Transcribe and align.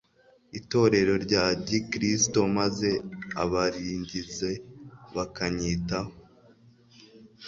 itorero 0.59 1.13
rya 1.25 1.43
gikristo 1.67 2.39
maze 2.57 2.89
abarigize 3.43 4.51
bakanyitaho. 5.15 6.13